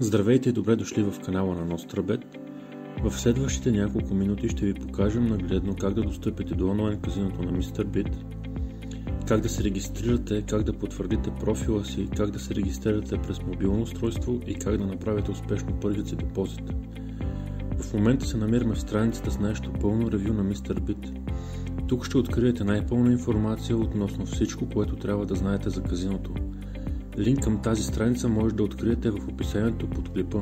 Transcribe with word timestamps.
Здравейте 0.00 0.48
и 0.48 0.52
добре 0.52 0.76
дошли 0.76 1.02
в 1.02 1.20
канала 1.24 1.54
на 1.54 1.76
NostraBet. 1.76 2.24
В 3.02 3.18
следващите 3.18 3.72
няколко 3.72 4.14
минути 4.14 4.48
ще 4.48 4.66
ви 4.66 4.74
покажем 4.74 5.26
нагледно 5.26 5.76
как 5.80 5.94
да 5.94 6.02
достъпите 6.02 6.54
до 6.54 6.68
онлайн 6.68 7.00
казиното 7.00 7.42
на 7.42 7.52
MrBit, 7.52 8.16
как 9.28 9.40
да 9.40 9.48
се 9.48 9.64
регистрирате, 9.64 10.42
как 10.42 10.62
да 10.62 10.72
потвърдите 10.72 11.30
профила 11.40 11.84
си, 11.84 12.08
как 12.16 12.30
да 12.30 12.38
се 12.38 12.54
регистрирате 12.54 13.18
през 13.22 13.42
мобилно 13.42 13.82
устройство 13.82 14.40
и 14.46 14.54
как 14.54 14.76
да 14.76 14.86
направите 14.86 15.30
успешно 15.30 15.80
първият 15.80 16.08
си 16.08 16.16
депозит. 16.16 16.74
В 17.78 17.94
момента 17.94 18.26
се 18.26 18.36
намираме 18.36 18.74
в 18.74 18.80
страницата 18.80 19.30
с 19.30 19.38
нашето 19.38 19.72
пълно 19.72 20.12
ревю 20.12 20.32
на 20.32 20.44
MrBit. 20.44 21.18
Тук 21.88 22.06
ще 22.06 22.18
откриете 22.18 22.64
най-пълна 22.64 23.12
информация 23.12 23.76
относно 23.76 24.26
всичко, 24.26 24.68
което 24.68 24.96
трябва 24.96 25.26
да 25.26 25.34
знаете 25.34 25.70
за 25.70 25.82
казиното– 25.82 26.32
Линк 27.18 27.44
към 27.44 27.62
тази 27.62 27.82
страница 27.82 28.28
може 28.28 28.54
да 28.54 28.62
откриете 28.62 29.10
в 29.10 29.28
описанието 29.28 29.90
под 29.90 30.08
клипа. 30.08 30.38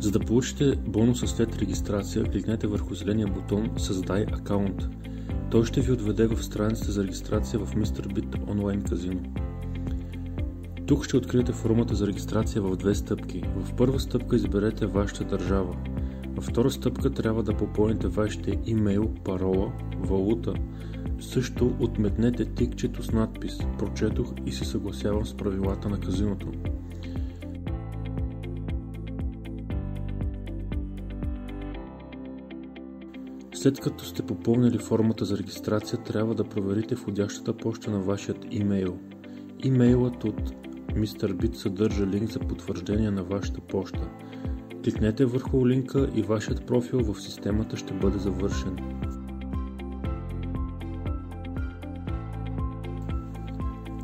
За 0.00 0.10
да 0.10 0.20
получите 0.20 0.76
бонуса 0.86 1.26
след 1.26 1.58
регистрация, 1.58 2.24
кликнете 2.24 2.66
върху 2.66 2.94
зеления 2.94 3.26
бутон 3.26 3.70
Създай 3.76 4.22
акаунт. 4.22 4.88
Той 5.50 5.64
ще 5.64 5.80
ви 5.80 5.92
отведе 5.92 6.26
в 6.26 6.44
страницата 6.44 6.92
за 6.92 7.02
регистрация 7.02 7.60
в 7.60 7.74
MrBit 7.74 8.50
онлайн 8.50 8.82
казино. 8.82 9.20
Тук 10.86 11.04
ще 11.04 11.16
откриете 11.16 11.52
формата 11.52 11.94
за 11.94 12.06
регистрация 12.06 12.62
в 12.62 12.76
две 12.76 12.94
стъпки. 12.94 13.42
В 13.56 13.74
първа 13.76 14.00
стъпка 14.00 14.36
изберете 14.36 14.86
вашата 14.86 15.24
държава. 15.24 15.76
Във 16.36 16.44
втора 16.44 16.70
стъпка 16.70 17.10
трябва 17.10 17.42
да 17.42 17.56
попълните 17.56 18.08
вашите 18.08 18.58
имейл, 18.66 19.14
парола, 19.24 19.72
валута. 19.98 20.54
Също 21.20 21.76
отметнете 21.80 22.44
тикчето 22.44 23.02
с 23.02 23.12
надпис 23.12 23.58
«Прочетох 23.78 24.32
и 24.46 24.52
се 24.52 24.64
съгласявам 24.64 25.26
с 25.26 25.34
правилата 25.34 25.88
на 25.88 26.00
казиното». 26.00 26.52
След 33.54 33.80
като 33.80 34.04
сте 34.04 34.22
попълнили 34.22 34.78
формата 34.78 35.24
за 35.24 35.38
регистрация, 35.38 35.98
трябва 36.02 36.34
да 36.34 36.44
проверите 36.44 36.94
входящата 36.94 37.56
почта 37.56 37.90
на 37.90 37.98
вашият 37.98 38.46
имейл. 38.50 38.98
Имейлът 39.64 40.24
от 40.24 40.50
MrBit 40.88 41.54
съдържа 41.54 42.06
линк 42.06 42.30
за 42.30 42.38
потвърждение 42.38 43.10
на 43.10 43.24
вашата 43.24 43.60
почта. 43.60 44.08
Кликнете 44.86 45.24
върху 45.24 45.68
линка 45.68 46.10
и 46.14 46.22
вашият 46.22 46.66
профил 46.66 47.00
в 47.00 47.20
системата 47.20 47.76
ще 47.76 47.94
бъде 47.94 48.18
завършен. 48.18 48.76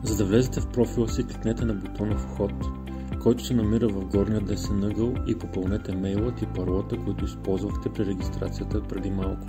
За 0.03 0.17
да 0.17 0.25
влезете 0.25 0.61
в 0.61 0.69
профила 0.69 1.09
си, 1.09 1.27
кликнете 1.27 1.65
на 1.65 1.75
бутона 1.75 2.19
Вход, 2.19 2.53
който 3.21 3.45
се 3.45 3.55
намира 3.55 3.89
в 3.89 4.05
горния 4.05 4.41
десен 4.41 4.85
ъгъл 4.85 5.15
и 5.27 5.39
попълнете 5.39 5.97
мейлът 5.97 6.43
и 6.43 6.47
паролата, 6.47 6.97
които 7.05 7.25
използвахте 7.25 7.89
при 7.89 8.07
регистрацията 8.07 8.83
преди 8.83 9.11
малко. 9.11 9.47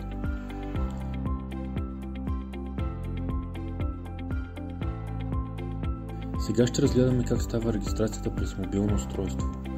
Сега 6.40 6.68
ще 6.68 6.82
разгледаме 6.82 7.24
как 7.24 7.42
става 7.42 7.74
регистрацията 7.74 8.36
през 8.36 8.58
мобилно 8.58 8.96
устройство. 8.96 9.73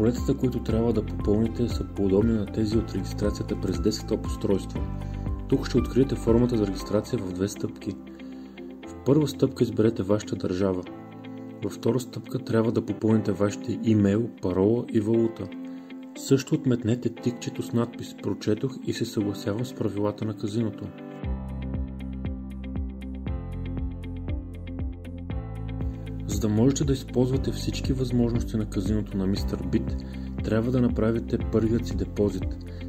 Полетата, 0.00 0.36
които 0.36 0.62
трябва 0.62 0.92
да 0.92 1.06
попълните 1.06 1.68
са 1.68 1.84
подобни 1.84 2.32
на 2.32 2.46
тези 2.46 2.78
от 2.78 2.94
регистрацията 2.94 3.60
през 3.60 3.80
десктоп 3.80 4.26
устройство. 4.26 4.80
Тук 5.48 5.66
ще 5.68 5.78
откриете 5.78 6.14
формата 6.14 6.56
за 6.56 6.66
регистрация 6.66 7.18
в 7.18 7.32
две 7.32 7.48
стъпки. 7.48 7.92
В 8.88 8.94
първа 9.04 9.28
стъпка 9.28 9.64
изберете 9.64 10.02
вашата 10.02 10.36
държава. 10.36 10.82
Във 11.64 11.72
втора 11.72 12.00
стъпка 12.00 12.38
трябва 12.38 12.72
да 12.72 12.86
попълните 12.86 13.32
вашите 13.32 13.78
имейл, 13.84 14.28
парола 14.42 14.84
и 14.92 15.00
валута. 15.00 15.48
Също 16.18 16.54
отметнете 16.54 17.14
тикчето 17.14 17.62
с 17.62 17.72
надпис 17.72 18.16
«Прочетох 18.22 18.72
и 18.86 18.92
се 18.92 19.04
съгласявам 19.04 19.64
с 19.64 19.72
правилата 19.72 20.24
на 20.24 20.36
казиното». 20.36 20.84
За 26.40 26.48
да 26.48 26.54
можете 26.54 26.84
да 26.84 26.92
използвате 26.92 27.52
всички 27.52 27.92
възможности 27.92 28.56
на 28.56 28.70
казиното 28.70 29.16
на 29.16 29.28
MrBit, 29.28 30.04
трябва 30.44 30.70
да 30.70 30.80
направите 30.80 31.38
първият 31.52 31.86
си 31.86 31.96
депозит. 31.96 32.44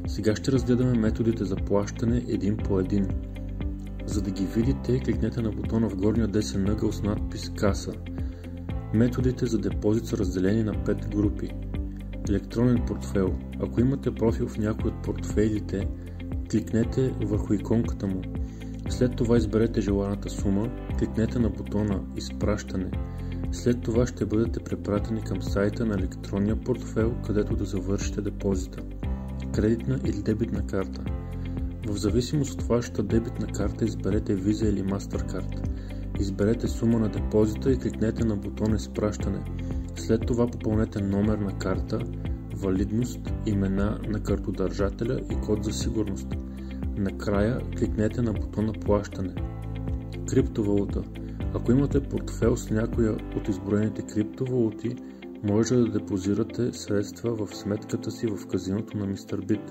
Сега 0.06 0.36
ще 0.36 0.52
разгледаме 0.52 0.98
методите 0.98 1.44
за 1.44 1.56
плащане 1.56 2.24
един 2.28 2.56
по 2.56 2.80
един. 2.80 3.08
За 4.06 4.22
да 4.22 4.30
ги 4.30 4.46
видите, 4.46 5.00
кликнете 5.00 5.42
на 5.42 5.50
бутона 5.50 5.88
в 5.88 5.96
горния 5.96 6.28
десен 6.28 6.68
ъгъл 6.68 6.92
с 6.92 7.02
надпис 7.02 7.50
Каса. 7.56 7.92
Методите 8.94 9.46
за 9.46 9.58
депозит 9.58 10.06
са 10.06 10.18
разделени 10.18 10.62
на 10.62 10.74
5 10.74 11.08
групи. 11.08 11.48
Електронен 12.28 12.82
портфел. 12.86 13.38
Ако 13.60 13.80
имате 13.80 14.14
профил 14.14 14.48
в 14.48 14.58
някой 14.58 14.90
от 14.90 15.02
портфейлите, 15.02 15.88
кликнете 16.50 17.14
върху 17.22 17.52
иконката 17.52 18.06
му. 18.06 18.22
След 18.88 19.16
това 19.16 19.36
изберете 19.36 19.80
желаната 19.80 20.30
сума, 20.30 20.68
кликнете 20.98 21.38
на 21.38 21.48
бутона 21.48 22.00
Изпращане– 22.16 22.90
след 23.52 23.80
това 23.80 24.06
ще 24.06 24.26
бъдете 24.26 24.60
препратени 24.60 25.22
към 25.22 25.42
сайта 25.42 25.86
на 25.86 25.94
електронния 25.94 26.56
портфел, 26.56 27.14
където 27.26 27.56
да 27.56 27.64
завършите 27.64 28.20
депозита. 28.20 28.82
Кредитна 29.54 30.00
или 30.04 30.22
дебитна 30.22 30.66
карта. 30.66 31.04
В 31.86 31.96
зависимост 31.96 32.52
от 32.52 32.62
вашата 32.62 33.02
дебитна 33.02 33.46
карта 33.46 33.84
изберете 33.84 34.36
Visa 34.36 34.68
или 34.68 34.82
Mastercard. 34.82 35.68
Изберете 36.20 36.68
сума 36.68 36.98
на 36.98 37.08
депозита 37.08 37.72
и 37.72 37.78
кликнете 37.78 38.24
на 38.24 38.36
бутона 38.36 38.76
Изпращане. 38.76 39.44
След 39.96 40.26
това 40.26 40.46
попълнете 40.46 41.02
номер 41.02 41.38
на 41.38 41.58
карта, 41.58 41.98
валидност, 42.54 43.20
имена 43.46 43.98
на 44.08 44.20
картодържателя 44.20 45.20
и 45.30 45.34
код 45.46 45.64
за 45.64 45.72
сигурност. 45.72 46.28
Накрая 46.96 47.60
кликнете 47.78 48.22
на 48.22 48.32
бутона 48.32 48.72
Плащане. 48.72 49.34
Криптовалута– 50.26 51.02
ако 51.54 51.72
имате 51.72 52.00
портфел 52.00 52.56
с 52.56 52.70
някоя 52.70 53.16
от 53.36 53.48
изброените 53.48 54.02
криптовалути, 54.02 54.96
може 55.42 55.74
да 55.74 55.88
депозирате 55.88 56.72
средства 56.72 57.46
в 57.46 57.56
сметката 57.56 58.10
си 58.10 58.26
в 58.26 58.46
казиното 58.46 58.96
на 58.96 59.06
MrBit. 59.06 59.70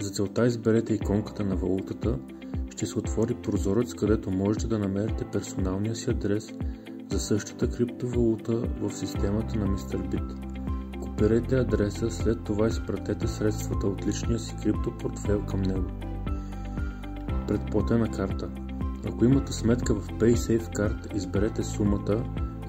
За 0.00 0.10
целта 0.10 0.46
изберете 0.46 0.94
иконката 0.94 1.44
на 1.44 1.56
валутата, 1.56 2.18
ще 2.70 2.86
се 2.86 2.98
отвори 2.98 3.34
прозорец, 3.34 3.94
където 3.94 4.30
можете 4.30 4.66
да 4.66 4.78
намерите 4.78 5.24
персоналния 5.32 5.96
си 5.96 6.10
адрес 6.10 6.52
за 7.10 7.18
същата 7.18 7.70
криптовалута 7.70 8.52
в 8.80 8.92
системата 8.92 9.58
на 9.58 9.66
MrBit. 9.66 10.34
Копирайте 11.00 11.56
адреса, 11.56 12.10
след 12.10 12.44
това 12.44 12.66
изпратете 12.66 13.26
средствата 13.26 13.86
от 13.86 14.06
личния 14.06 14.38
си 14.38 14.54
криптопортфел 14.62 15.42
към 15.46 15.62
него. 15.62 15.90
Предплатена 17.48 18.10
карта– 18.10 18.50
ако 19.08 19.24
имате 19.24 19.52
сметка 19.52 19.94
в 19.94 20.08
PaySafeCard, 20.08 21.16
изберете 21.16 21.62
сумата, 21.62 22.24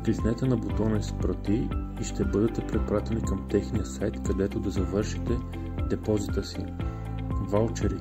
кликнете 0.05 0.45
на 0.45 0.57
бутона 0.57 0.97
Изпрати 0.97 1.69
и 2.01 2.03
ще 2.03 2.25
бъдете 2.25 2.67
препратени 2.67 3.21
към 3.21 3.47
техния 3.49 3.85
сайт, 3.85 4.23
където 4.23 4.59
да 4.59 4.69
завършите 4.69 5.37
депозита 5.89 6.43
си. 6.43 6.65
Ваучери 7.49 7.97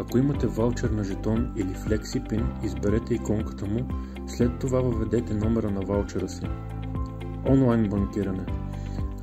Ако 0.00 0.18
имате 0.18 0.46
ваучер 0.46 0.90
на 0.90 1.04
жетон 1.04 1.52
или 1.56 1.68
FlexiPin, 1.68 2.64
изберете 2.64 3.14
иконката 3.14 3.66
му, 3.66 3.88
след 4.26 4.58
това 4.58 4.80
въведете 4.80 5.34
номера 5.34 5.70
на 5.70 5.80
ваучера 5.80 6.28
си. 6.28 6.46
Онлайн 7.48 7.88
банкиране 7.88 8.46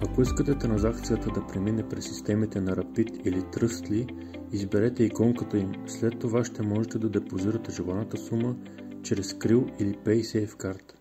Ако 0.09 0.21
искате 0.21 0.57
транзакцията 0.57 1.29
да 1.29 1.47
премине 1.47 1.89
през 1.89 2.05
системите 2.05 2.61
на 2.61 2.71
Rapid 2.71 3.27
или 3.27 3.41
Trustly, 3.41 4.09
Изберете 4.55 5.03
иконката 5.03 5.57
им, 5.57 5.71
след 5.87 6.19
това 6.19 6.45
ще 6.45 6.61
можете 6.61 6.97
да 6.99 7.09
депозирате 7.09 7.71
желаната 7.71 8.17
сума 8.17 8.55
чрез 9.03 9.33
Krill 9.33 9.81
или 9.81 9.93
PaySafeCard. 9.93 10.93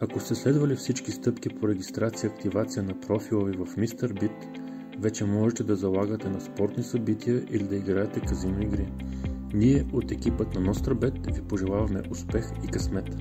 Ако 0.00 0.20
сте 0.20 0.34
следвали 0.34 0.76
всички 0.76 1.10
стъпки 1.10 1.48
по 1.48 1.68
регистрация 1.68 2.28
и 2.28 2.32
активация 2.32 2.82
на 2.82 3.00
профила 3.00 3.44
ви 3.44 3.56
в 3.56 3.66
MrBit, 3.66 4.60
вече 4.98 5.24
можете 5.24 5.64
да 5.64 5.76
залагате 5.76 6.28
на 6.28 6.40
спортни 6.40 6.82
събития 6.82 7.44
или 7.50 7.64
да 7.64 7.76
играете 7.76 8.20
казино 8.20 8.62
игри. 8.62 8.92
Ние 9.54 9.86
от 9.92 10.10
екипът 10.10 10.54
на 10.54 10.74
NostraBet 10.74 11.34
ви 11.34 11.42
пожелаваме 11.42 12.02
успех 12.10 12.44
и 12.64 12.68
късмет! 12.68 13.16